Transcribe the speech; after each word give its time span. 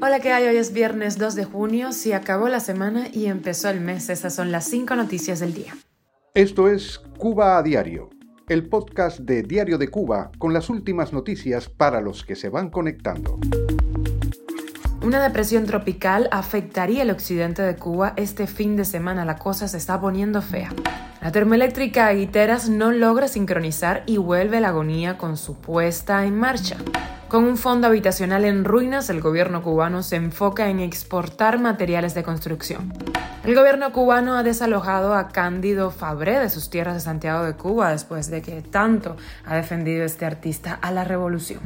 Hola, 0.00 0.20
¿qué 0.20 0.32
hay? 0.32 0.46
Hoy 0.46 0.56
es 0.56 0.72
viernes 0.72 1.18
2 1.18 1.34
de 1.34 1.44
junio, 1.44 1.92
se 1.92 2.14
acabó 2.14 2.48
la 2.48 2.60
semana 2.60 3.08
y 3.12 3.26
empezó 3.26 3.68
el 3.68 3.80
mes. 3.80 4.08
Estas 4.08 4.34
son 4.34 4.52
las 4.52 4.64
cinco 4.66 4.94
noticias 4.94 5.40
del 5.40 5.52
día. 5.52 5.76
Esto 6.34 6.68
es 6.68 7.00
Cuba 7.18 7.58
a 7.58 7.62
Diario, 7.64 8.10
el 8.48 8.68
podcast 8.68 9.18
de 9.18 9.42
Diario 9.42 9.76
de 9.76 9.88
Cuba 9.88 10.30
con 10.38 10.52
las 10.52 10.70
últimas 10.70 11.12
noticias 11.12 11.68
para 11.68 12.00
los 12.00 12.24
que 12.24 12.36
se 12.36 12.48
van 12.48 12.70
conectando. 12.70 13.40
Una 15.02 15.22
depresión 15.22 15.64
tropical 15.64 16.28
afectaría 16.30 17.02
el 17.02 17.10
occidente 17.10 17.62
de 17.62 17.74
Cuba 17.74 18.12
este 18.16 18.46
fin 18.46 18.76
de 18.76 18.84
semana. 18.84 19.24
La 19.24 19.38
cosa 19.38 19.66
se 19.66 19.76
está 19.76 20.00
poniendo 20.00 20.40
fea. 20.40 20.72
La 21.20 21.32
termoeléctrica 21.32 22.12
Guiteras 22.12 22.68
no 22.68 22.92
logra 22.92 23.26
sincronizar 23.26 24.04
y 24.06 24.18
vuelve 24.18 24.60
la 24.60 24.68
agonía 24.68 25.18
con 25.18 25.36
su 25.36 25.56
puesta 25.56 26.24
en 26.24 26.38
marcha. 26.38 26.76
Con 27.28 27.44
un 27.44 27.58
fondo 27.58 27.86
habitacional 27.86 28.46
en 28.46 28.64
ruinas, 28.64 29.10
el 29.10 29.20
gobierno 29.20 29.62
cubano 29.62 30.02
se 30.02 30.16
enfoca 30.16 30.70
en 30.70 30.80
exportar 30.80 31.60
materiales 31.60 32.14
de 32.14 32.22
construcción. 32.22 32.90
El 33.44 33.54
gobierno 33.54 33.92
cubano 33.92 34.34
ha 34.34 34.42
desalojado 34.42 35.12
a 35.12 35.28
Cándido 35.28 35.90
Fabré 35.90 36.38
de 36.38 36.48
sus 36.48 36.70
tierras 36.70 36.94
de 36.94 37.00
Santiago 37.00 37.44
de 37.44 37.52
Cuba 37.52 37.90
después 37.90 38.30
de 38.30 38.40
que 38.40 38.62
tanto 38.62 39.16
ha 39.44 39.56
defendido 39.56 40.06
este 40.06 40.24
artista 40.24 40.72
a 40.80 40.90
la 40.90 41.04
revolución. 41.04 41.60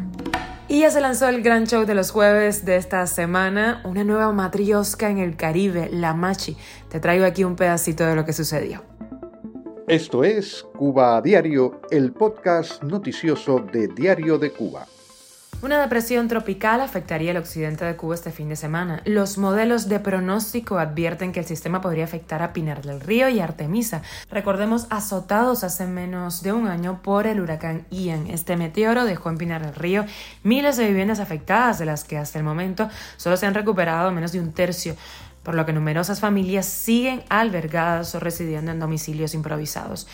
Y 0.66 0.80
ya 0.80 0.90
se 0.90 1.00
lanzó 1.00 1.28
el 1.28 1.42
gran 1.42 1.68
show 1.68 1.84
de 1.84 1.94
los 1.94 2.10
jueves 2.10 2.64
de 2.64 2.74
esta 2.74 3.06
semana, 3.06 3.82
una 3.84 4.02
nueva 4.02 4.32
matriosca 4.32 5.10
en 5.10 5.18
el 5.18 5.36
Caribe, 5.36 5.88
La 5.92 6.12
Machi. 6.12 6.56
Te 6.88 6.98
traigo 6.98 7.24
aquí 7.24 7.44
un 7.44 7.54
pedacito 7.54 8.04
de 8.04 8.16
lo 8.16 8.24
que 8.24 8.32
sucedió. 8.32 8.82
Esto 9.86 10.24
es 10.24 10.64
Cuba 10.76 11.18
a 11.18 11.22
Diario, 11.22 11.82
el 11.92 12.12
podcast 12.12 12.82
noticioso 12.82 13.60
de 13.60 13.86
Diario 13.86 14.38
de 14.38 14.50
Cuba. 14.50 14.86
Una 15.62 15.80
depresión 15.80 16.26
tropical 16.26 16.80
afectaría 16.80 17.30
el 17.30 17.36
occidente 17.36 17.84
de 17.84 17.94
Cuba 17.94 18.16
este 18.16 18.32
fin 18.32 18.48
de 18.48 18.56
semana. 18.56 19.00
Los 19.04 19.38
modelos 19.38 19.88
de 19.88 20.00
pronóstico 20.00 20.76
advierten 20.76 21.30
que 21.30 21.38
el 21.38 21.46
sistema 21.46 21.80
podría 21.80 22.02
afectar 22.02 22.42
a 22.42 22.52
Pinar 22.52 22.82
del 22.82 23.00
Río 23.00 23.28
y 23.28 23.38
Artemisa. 23.38 24.02
Recordemos 24.28 24.88
azotados 24.90 25.62
hace 25.62 25.86
menos 25.86 26.42
de 26.42 26.52
un 26.52 26.66
año 26.66 27.00
por 27.00 27.28
el 27.28 27.40
huracán 27.40 27.86
Ian. 27.92 28.26
Este 28.26 28.56
meteoro 28.56 29.04
dejó 29.04 29.30
en 29.30 29.38
Pinar 29.38 29.64
del 29.64 29.76
Río 29.76 30.04
miles 30.42 30.76
de 30.76 30.88
viviendas 30.88 31.20
afectadas, 31.20 31.78
de 31.78 31.86
las 31.86 32.02
que 32.02 32.18
hasta 32.18 32.40
el 32.40 32.44
momento 32.44 32.88
solo 33.16 33.36
se 33.36 33.46
han 33.46 33.54
recuperado 33.54 34.10
menos 34.10 34.32
de 34.32 34.40
un 34.40 34.50
tercio 34.50 34.96
por 35.44 35.54
lo 35.54 35.66
que 35.66 35.72
numerosas 35.72 36.20
familias 36.20 36.66
siguen 36.66 37.22
albergadas 37.28 38.14
o 38.14 38.20
residiendo 38.20 38.70
en 38.70 38.78
domicilios 38.78 39.34
improvisados. 39.34 40.06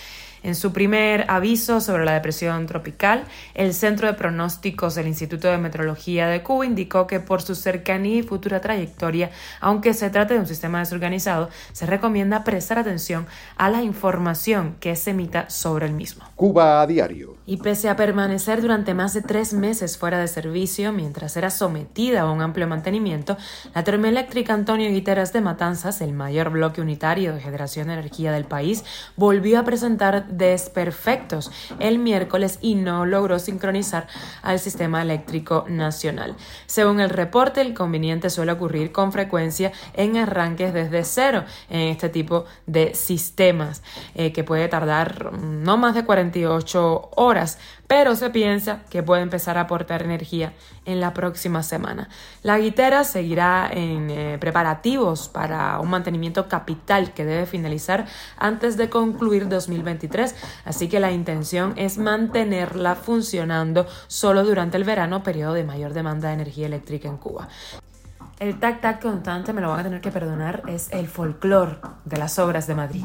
En 0.42 0.54
su 0.54 0.72
primer 0.72 1.24
aviso 1.28 1.80
sobre 1.80 2.04
la 2.04 2.14
depresión 2.14 2.66
tropical, 2.66 3.24
el 3.54 3.74
Centro 3.74 4.06
de 4.06 4.14
Pronósticos 4.14 4.94
del 4.94 5.08
Instituto 5.08 5.48
de 5.48 5.58
Meteorología 5.58 6.28
de 6.28 6.42
Cuba 6.42 6.66
indicó 6.66 7.06
que 7.06 7.20
por 7.20 7.42
su 7.42 7.54
cercanía 7.54 8.18
y 8.18 8.22
futura 8.22 8.60
trayectoria, 8.60 9.30
aunque 9.60 9.94
se 9.94 10.10
trate 10.10 10.34
de 10.34 10.40
un 10.40 10.46
sistema 10.46 10.78
desorganizado, 10.78 11.50
se 11.72 11.86
recomienda 11.86 12.44
prestar 12.44 12.78
atención 12.78 13.26
a 13.56 13.70
la 13.70 13.82
información 13.82 14.76
que 14.80 14.94
se 14.96 15.10
emita 15.10 15.50
sobre 15.50 15.86
el 15.86 15.92
mismo. 15.92 16.24
Cuba 16.36 16.80
a 16.80 16.86
diario. 16.86 17.36
Y 17.46 17.56
pese 17.56 17.88
a 17.88 17.96
permanecer 17.96 18.60
durante 18.60 18.94
más 18.94 19.14
de 19.14 19.22
tres 19.22 19.52
meses 19.52 19.98
fuera 19.98 20.18
de 20.18 20.28
servicio 20.28 20.92
mientras 20.92 21.36
era 21.36 21.50
sometida 21.50 22.22
a 22.22 22.30
un 22.30 22.42
amplio 22.42 22.68
mantenimiento, 22.68 23.36
la 23.74 23.84
termoeléctrica 23.84 24.54
Antonio 24.54 24.90
Guiteras 24.90 25.32
de 25.32 25.40
Matanzas, 25.40 26.00
el 26.00 26.12
mayor 26.12 26.50
bloque 26.50 26.80
unitario 26.80 27.34
de 27.34 27.40
generación 27.40 27.88
de 27.88 27.94
energía 27.94 28.32
del 28.32 28.44
país, 28.44 28.84
volvió 29.16 29.58
a 29.58 29.64
presentar 29.64 30.27
desperfectos 30.28 31.50
el 31.78 31.98
miércoles 31.98 32.58
y 32.60 32.74
no 32.74 33.06
logró 33.06 33.38
sincronizar 33.38 34.06
al 34.42 34.58
sistema 34.58 35.02
eléctrico 35.02 35.64
nacional. 35.68 36.36
Según 36.66 37.00
el 37.00 37.10
reporte, 37.10 37.60
el 37.60 37.74
conveniente 37.74 38.30
suele 38.30 38.52
ocurrir 38.52 38.92
con 38.92 39.12
frecuencia 39.12 39.72
en 39.94 40.16
arranques 40.16 40.72
desde 40.72 41.04
cero 41.04 41.44
en 41.68 41.88
este 41.88 42.08
tipo 42.08 42.44
de 42.66 42.94
sistemas, 42.94 43.82
eh, 44.14 44.32
que 44.32 44.44
puede 44.44 44.68
tardar 44.68 45.32
no 45.32 45.76
más 45.76 45.94
de 45.94 46.04
48 46.04 47.10
horas 47.16 47.58
pero 47.88 48.14
se 48.14 48.30
piensa 48.30 48.82
que 48.90 49.02
puede 49.02 49.22
empezar 49.22 49.56
a 49.56 49.62
aportar 49.62 50.02
energía 50.02 50.52
en 50.84 51.00
la 51.00 51.14
próxima 51.14 51.62
semana. 51.62 52.08
La 52.42 52.58
guitera 52.58 53.02
seguirá 53.02 53.68
en 53.72 54.10
eh, 54.10 54.36
preparativos 54.38 55.28
para 55.28 55.80
un 55.80 55.88
mantenimiento 55.88 56.48
capital 56.48 57.14
que 57.14 57.24
debe 57.24 57.46
finalizar 57.46 58.06
antes 58.36 58.76
de 58.76 58.90
concluir 58.90 59.48
2023, 59.48 60.17
así 60.64 60.88
que 60.88 61.00
la 61.00 61.12
intención 61.12 61.74
es 61.76 61.98
mantenerla 61.98 62.94
funcionando 62.94 63.86
solo 64.06 64.44
durante 64.44 64.76
el 64.76 64.84
verano, 64.84 65.22
periodo 65.22 65.54
de 65.54 65.64
mayor 65.64 65.92
demanda 65.92 66.28
de 66.28 66.34
energía 66.34 66.66
eléctrica 66.66 67.08
en 67.08 67.16
Cuba. 67.16 67.48
El 68.40 68.60
tac-tac 68.60 69.02
constante, 69.02 69.52
me 69.52 69.60
lo 69.60 69.70
van 69.70 69.80
a 69.80 69.82
tener 69.82 70.00
que 70.00 70.12
perdonar, 70.12 70.62
es 70.68 70.92
el 70.92 71.08
folclore 71.08 71.78
de 72.04 72.18
las 72.18 72.38
obras 72.38 72.68
de 72.68 72.76
Madrid. 72.76 73.02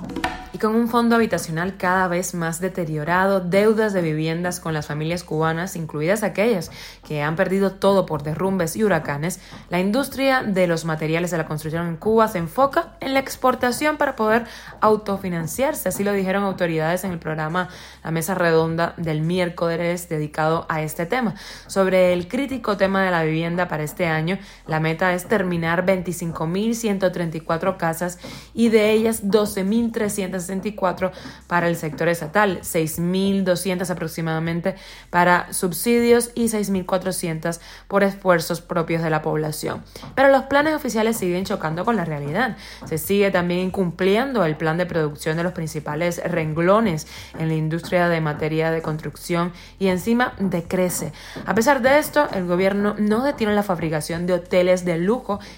Y 0.53 0.59
con 0.59 0.75
un 0.75 0.87
fondo 0.87 1.15
habitacional 1.15 1.77
cada 1.77 2.07
vez 2.07 2.35
más 2.35 2.59
deteriorado, 2.59 3.39
deudas 3.39 3.93
de 3.93 4.03
viviendas 4.03 4.59
con 4.59 4.75
las 4.75 4.85
familias 4.85 5.23
cubanas, 5.23 5.75
incluidas 5.75 6.21
aquellas 6.21 6.69
que 7.07 7.23
han 7.23 7.35
perdido 7.35 7.71
todo 7.71 8.05
por 8.05 8.21
derrumbes 8.21 8.75
y 8.75 8.83
huracanes, 8.83 9.39
la 9.69 9.79
industria 9.79 10.43
de 10.43 10.67
los 10.67 10.85
materiales 10.85 11.31
de 11.31 11.39
la 11.39 11.47
construcción 11.47 11.87
en 11.87 11.97
Cuba 11.97 12.27
se 12.27 12.37
enfoca 12.37 12.93
en 12.99 13.15
la 13.15 13.19
exportación 13.19 13.97
para 13.97 14.15
poder 14.15 14.45
autofinanciarse. 14.81 15.89
Así 15.89 16.03
lo 16.03 16.13
dijeron 16.13 16.43
autoridades 16.43 17.03
en 17.03 17.11
el 17.11 17.17
programa 17.17 17.69
La 18.03 18.11
Mesa 18.11 18.35
Redonda 18.35 18.93
del 18.97 19.21
miércoles 19.21 20.07
dedicado 20.07 20.67
a 20.69 20.83
este 20.83 21.07
tema. 21.07 21.33
Sobre 21.65 22.13
el 22.13 22.27
crítico 22.27 22.77
tema 22.77 23.03
de 23.03 23.09
la 23.09 23.23
vivienda 23.23 23.67
para 23.67 23.81
este 23.81 24.05
año, 24.05 24.37
la 24.67 24.79
meta 24.79 25.15
es 25.15 25.22
terminar 25.27 25.85
25.134 25.85 27.77
casas 27.77 28.19
y 28.53 28.69
de 28.69 28.91
ellas 28.91 29.23
12.364 29.23 31.11
para 31.47 31.67
el 31.67 31.75
sector 31.75 32.07
estatal, 32.07 32.59
6.200 32.61 33.89
aproximadamente 33.89 34.75
para 35.09 35.51
subsidios 35.53 36.31
y 36.35 36.45
6.400 36.45 37.59
por 37.87 38.03
esfuerzos 38.03 38.61
propios 38.61 39.03
de 39.03 39.09
la 39.09 39.21
población. 39.21 39.83
Pero 40.15 40.29
los 40.29 40.43
planes 40.43 40.75
oficiales 40.75 41.17
siguen 41.17 41.45
chocando 41.45 41.85
con 41.85 41.95
la 41.95 42.05
realidad. 42.05 42.57
Se 42.85 42.97
sigue 42.97 43.31
también 43.31 43.59
incumpliendo 43.61 44.45
el 44.45 44.55
plan 44.55 44.77
de 44.77 44.85
producción 44.85 45.37
de 45.37 45.43
los 45.43 45.53
principales 45.53 46.21
renglones 46.23 47.07
en 47.37 47.47
la 47.47 47.55
industria 47.55 48.09
de 48.09 48.21
materia 48.21 48.71
de 48.71 48.81
construcción 48.81 49.53
y 49.79 49.87
encima 49.87 50.33
decrece. 50.39 51.13
A 51.45 51.55
pesar 51.55 51.81
de 51.81 51.99
esto, 51.99 52.27
el 52.33 52.45
gobierno 52.45 52.95
no 52.97 53.23
detiene 53.23 53.53
la 53.53 53.63
fabricación 53.63 54.25
de 54.25 54.33
hoteles 54.33 54.85
de 54.85 54.97
lujo 54.97 55.12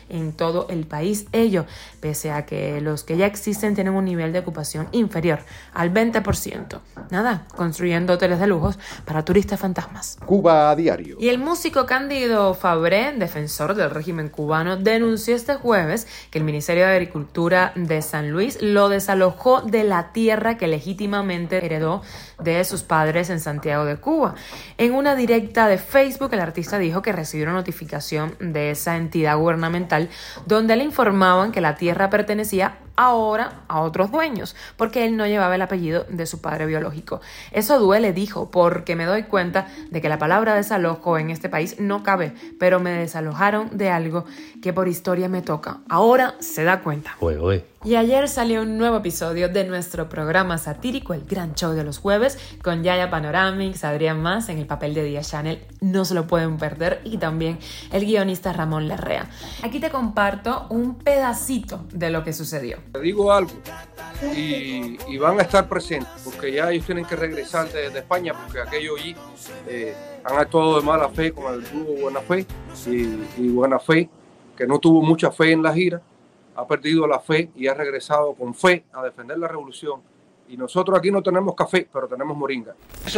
en 0.10 0.34
todo 0.34 0.68
el 0.70 0.86
país. 0.86 1.28
Ello, 1.32 1.66
pese 2.00 2.32
a 2.32 2.46
que 2.46 2.82
los 2.82 3.04
que 3.04 3.18
ya 3.18 3.26
existen 3.26 3.76
tienen 3.76 3.94
un 3.94 4.06
nivel 4.06 4.34
de 4.34 4.40
ocupación 4.40 4.88
inferior 4.92 5.40
al 5.74 5.94
20%. 5.94 6.80
Nada, 7.10 7.48
construyendo 7.56 8.14
hoteles 8.14 8.40
de 8.40 8.48
lujos 8.48 8.78
para 9.06 9.24
turistas 9.24 9.60
fantasmas. 9.60 10.18
Cuba 10.26 10.70
a 10.70 10.76
diario. 10.76 11.18
Y 11.20 11.30
el 11.30 11.38
músico 11.38 11.86
Cándido 11.86 12.54
Fabré, 12.54 13.14
defensor 13.14 13.76
del 13.76 13.90
régimen 13.90 14.30
cubano, 14.30 14.78
denunció 14.78 15.36
este 15.36 15.56
jueves 15.56 16.08
que 16.32 16.40
el 16.40 16.44
Ministerio 16.44 16.86
de 16.86 16.94
Agricultura 16.94 17.72
de 17.76 18.02
San 18.02 18.32
Luis 18.32 18.62
lo 18.62 18.90
desalojó 18.90 19.62
de 19.62 19.84
la 19.84 20.12
tierra 20.12 20.58
que 20.58 20.68
legítimamente 20.68 21.66
heredó 21.66 22.02
de 22.40 22.64
sus 22.66 22.84
padres 22.84 23.30
en 23.30 23.40
Santiago 23.40 23.86
de 23.86 23.98
Cuba. 23.98 24.36
En 24.78 24.94
una 24.94 25.16
directa 25.16 25.68
de 25.68 25.78
Facebook, 25.78 26.34
el 26.34 26.42
artista 26.42 26.78
dijo 26.78 27.02
que 27.02 27.12
recibió 27.12 27.46
una 27.46 27.54
notificación 27.54 28.36
de 28.40 28.72
esa 28.72 28.98
entidad 28.98 29.38
gubernamental 29.46 30.10
donde 30.46 30.76
le 30.76 30.84
informaban 30.84 31.52
que 31.52 31.62
la 31.62 31.76
tierra 31.76 32.10
pertenecía 32.10 32.78
ahora 32.96 33.64
a 33.68 33.82
otros 33.82 34.12
dueños, 34.12 34.56
porque 34.78 35.06
él 35.06 35.18
no 35.18 35.28
llevaba 35.28 35.56
el 35.56 35.62
apellido 35.62 36.06
de 36.10 36.26
su 36.26 36.42
padre 36.42 36.66
biológico. 36.66 37.22
Eso 37.52 37.80
duele, 37.80 38.14
dijo, 38.14 38.52
porque 38.52 38.96
me 38.96 39.06
doy 39.06 39.24
cuenta 39.24 39.68
de 39.90 40.02
que 40.02 40.10
la 40.10 40.20
palabra 40.20 40.56
desalojo 40.56 41.18
en 41.18 41.30
este 41.30 41.50
país 41.50 41.80
no 41.80 42.04
cabe, 42.04 42.34
pero 42.60 42.80
me 42.80 42.92
desalojaron 42.92 43.78
de 43.78 43.90
algo 43.90 44.26
que 44.62 44.74
por 44.74 44.88
historia 44.88 45.30
me 45.30 45.42
toca. 45.42 45.80
Ahora 45.90 46.36
se 46.40 46.64
da 46.64 46.82
cuenta. 46.82 47.16
Y 47.86 47.98
ayer 47.98 48.28
salió 48.28 48.64
un 48.64 48.80
nuevo 48.80 48.98
episodio 48.98 49.48
de 49.48 49.64
nuestro 49.64 50.10
programa 50.10 50.58
satírico, 50.58 51.14
El 51.14 51.24
Gran 51.24 51.54
Show 51.54 51.74
de 51.74 51.84
los 51.84 52.00
Jueves, 52.00 52.40
con 52.64 52.82
Yaya 52.82 53.12
Panoramics, 53.12 53.84
Adrián 53.84 54.24
Más 54.24 54.50
en 54.50 54.58
el 54.58 54.66
papel 54.66 54.96
de 54.96 55.04
Dia 55.04 55.22
Channel. 55.22 55.64
No 55.82 56.04
se 56.04 56.16
lo 56.16 56.26
pueden 56.26 56.58
perder. 56.58 57.02
Y 57.04 57.18
también 57.18 57.60
el 57.92 58.04
guionista 58.04 58.54
Ramón 58.54 58.88
Larrea. 58.88 59.30
Aquí 59.62 59.80
te 59.80 59.92
comparto 59.92 60.66
un 60.70 60.96
pedacito 60.96 61.86
de 61.94 62.10
lo 62.10 62.24
que 62.24 62.34
sucedió. 62.34 62.80
Te 62.94 63.00
digo 63.02 63.32
algo 63.32 63.52
y, 64.36 65.18
van 65.18 65.40
a 65.40 65.44
estar 65.44 65.68
presentes 65.68 66.10
porque 66.24 66.52
ya 66.52 66.72
ellos 66.72 66.86
tienen 66.86 67.06
que 67.06 67.16
regresar 67.16 67.68
de, 67.70 67.88
España 67.88 68.34
porque 68.34 68.62
aquello 68.62 68.96
allí 68.96 69.16
eh, 69.68 69.94
han 70.24 70.38
actuado 70.38 70.80
de 70.80 70.86
mala 70.86 71.10
fe 71.10 71.32
con 71.32 71.54
el 71.54 71.62
grupo 71.62 72.02
Buena 72.02 72.22
Fe 72.22 72.46
y, 72.88 73.42
y 73.42 73.50
Buena 73.50 73.80
Fe 73.80 74.10
que 74.56 74.66
no 74.66 74.80
tuvo 74.80 75.02
mucha 75.02 75.32
fe 75.32 75.52
en 75.52 75.64
la 75.64 75.74
gira 75.74 76.02
ha 76.56 76.66
perdido 76.66 77.06
la 77.08 77.20
fe 77.20 77.52
y 77.56 77.68
ha 77.68 77.74
regresado 77.74 78.34
con 78.34 78.54
fe 78.54 78.86
a 78.94 79.04
defender 79.04 79.38
la 79.38 79.48
revolución 79.48 80.02
Y 80.48 80.58
nosotros 80.58 80.98
aquí 80.98 81.10
no 81.10 81.24
tenemos 81.24 81.56
café, 81.56 81.88
pero 81.92 82.08
tenemos 82.08 82.38
moringa. 82.38 82.76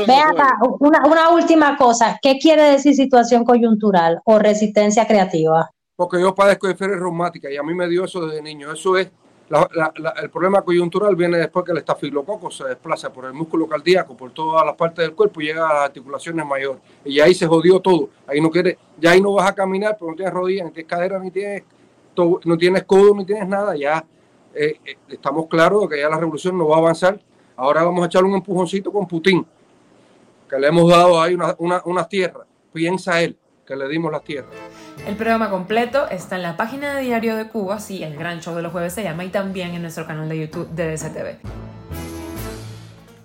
Ve 0.08 0.16
acá, 0.16 0.58
una, 0.80 1.06
una 1.06 1.30
última 1.30 1.76
cosa. 1.76 2.18
¿Qué 2.22 2.40
quiere 2.40 2.64
decir 2.64 2.96
situación 2.96 3.44
coyuntural 3.44 4.22
o 4.24 4.40
resistencia 4.40 5.06
creativa? 5.06 5.70
Porque 5.98 6.22
yo 6.22 6.34
padezco 6.34 6.68
de 6.68 6.76
fiebre 6.76 6.96
reumática 6.96 7.52
y 7.52 7.58
a 7.58 7.64
mí 7.64 7.74
me 7.74 7.90
dio 7.90 8.06
eso 8.06 8.26
desde 8.26 8.42
niño. 8.42 8.72
Eso 8.72 8.96
es 8.98 9.12
el 9.50 10.30
problema 10.30 10.62
coyuntural 10.62 11.16
viene 11.16 11.38
después 11.38 11.64
que 11.64 11.72
el 11.72 11.78
estafilococo 11.78 12.52
se 12.52 12.66
desplaza 12.66 13.14
por 13.14 13.26
el 13.26 13.34
músculo 13.34 13.66
cardíaco, 13.68 14.16
por 14.16 14.32
todas 14.32 14.66
las 14.66 14.76
partes 14.76 15.06
del 15.06 15.16
cuerpo 15.16 15.40
y 15.40 15.46
llega 15.46 15.70
a 15.70 15.74
las 15.74 15.84
articulaciones 15.84 16.46
mayores. 16.46 16.82
Y 17.06 17.20
ahí 17.22 17.34
se 17.34 17.48
jodió 17.48 17.80
todo. 17.80 18.10
Ahí 18.28 18.42
no 18.42 18.52
quiere, 18.52 18.78
ya 19.00 19.12
ahí 19.12 19.22
no 19.22 19.34
vas 19.34 19.50
a 19.50 19.56
caminar, 19.56 19.96
pero 19.98 20.12
no 20.12 20.18
tienes 20.18 20.34
rodillas, 20.34 20.66
ni 20.66 20.72
tienes 20.72 20.90
cadera, 20.90 21.20
ni 21.20 21.32
tienes, 21.32 21.64
no 22.16 22.58
tienes 22.58 22.84
codo, 22.84 23.16
ni 23.16 23.26
tienes 23.26 23.48
nada. 23.48 23.76
Ya 23.78 24.06
eh, 24.54 24.80
eh, 24.84 24.98
estamos 25.08 25.48
claros 25.48 25.84
de 25.84 25.96
que 25.96 26.02
ya 26.02 26.10
la 26.10 26.18
revolución 26.18 26.58
no 26.58 26.68
va 26.68 26.76
a 26.76 26.80
avanzar. 26.80 27.20
Ahora 27.56 27.84
vamos 27.84 28.04
a 28.04 28.08
echar 28.08 28.26
un 28.26 28.34
empujoncito 28.36 28.92
con 28.92 29.08
Putin, 29.08 29.46
que 30.50 30.60
le 30.60 30.68
hemos 30.68 30.90
dado 30.90 31.22
ahí 31.22 31.36
unas 31.36 31.56
una, 31.86 32.08
tierras. 32.08 32.46
Piensa 32.74 33.22
él 33.22 33.38
que 33.68 33.76
le 33.76 33.88
dimos 33.90 34.12
las 34.12 34.24
tierras. 34.24 34.50
El 35.06 35.16
programa 35.16 35.50
completo 35.50 36.10
está 36.10 36.38
en 36.38 36.44
la 36.44 36.56
página 36.56 36.96
de 36.96 37.02
Diario 37.02 37.36
de 37.36 37.50
Cuba, 37.50 37.80
sí, 37.80 38.02
el 38.02 38.16
gran 38.16 38.40
show 38.40 38.56
de 38.56 38.62
los 38.62 38.72
jueves 38.72 38.94
se 38.94 39.04
llama, 39.04 39.26
y 39.26 39.30
también 39.30 39.76
en 39.76 39.82
nuestro 39.82 40.08
canal 40.08 40.30
de 40.30 40.40
YouTube 40.40 40.70
de 40.70 40.96
DCTV. 40.96 41.67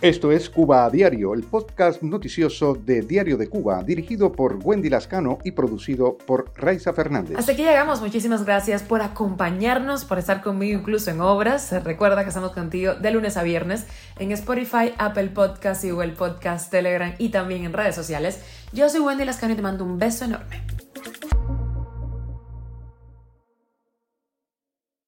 Esto 0.02 0.32
es 0.32 0.50
Cuba 0.50 0.84
a 0.84 0.90
Diario, 0.90 1.32
el 1.32 1.44
podcast 1.44 2.02
noticioso 2.02 2.74
de 2.74 3.02
Diario 3.02 3.36
de 3.36 3.48
Cuba, 3.48 3.84
dirigido 3.84 4.32
por 4.32 4.58
Wendy 4.60 4.90
Lascano 4.90 5.38
y 5.44 5.52
producido 5.52 6.18
por 6.18 6.52
Raiza 6.56 6.92
Fernández. 6.92 7.38
Hasta 7.38 7.52
aquí 7.52 7.62
llegamos. 7.62 8.00
Muchísimas 8.00 8.44
gracias 8.44 8.82
por 8.82 9.00
acompañarnos, 9.00 10.04
por 10.04 10.18
estar 10.18 10.42
conmigo 10.42 10.76
incluso 10.76 11.12
en 11.12 11.20
obras. 11.20 11.70
Recuerda 11.84 12.24
que 12.24 12.30
estamos 12.30 12.50
contigo 12.50 12.94
de 12.94 13.12
lunes 13.12 13.36
a 13.36 13.44
viernes 13.44 13.86
en 14.18 14.32
Spotify, 14.32 14.92
Apple 14.98 15.28
Podcast, 15.28 15.84
Google 15.84 16.14
Podcast, 16.14 16.68
Telegram 16.72 17.14
y 17.18 17.28
también 17.28 17.64
en 17.64 17.72
redes 17.72 17.94
sociales. 17.94 18.40
Yo 18.72 18.88
soy 18.88 19.02
Wendy 19.02 19.24
Lascano 19.24 19.52
y 19.52 19.56
te 19.56 19.62
mando 19.62 19.84
un 19.84 20.00
beso 20.00 20.24
enorme. 20.24 20.81